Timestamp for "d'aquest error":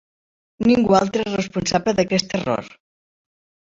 1.99-2.75